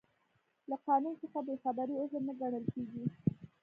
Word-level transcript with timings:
له 0.69 0.75
قانون 0.87 1.13
څخه 1.21 1.39
بې 1.47 1.55
خبري 1.63 1.95
عذر 2.01 2.21
نه 2.27 2.33
ګڼل 2.41 2.63
کیږي. 2.73 3.03